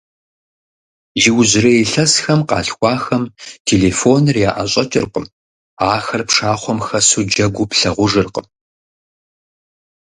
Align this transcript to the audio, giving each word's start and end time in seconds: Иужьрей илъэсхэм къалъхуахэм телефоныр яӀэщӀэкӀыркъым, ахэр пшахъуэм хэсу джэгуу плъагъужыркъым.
Иужьрей 1.25 1.79
илъэсхэм 1.83 2.39
къалъхуахэм 2.49 3.23
телефоныр 3.67 4.37
яӀэщӀэкӀыркъым, 4.49 5.25
ахэр 5.93 6.21
пшахъуэм 6.27 6.79
хэсу 6.87 7.23
джэгуу 7.29 7.67
плъагъужыркъым. 7.69 8.47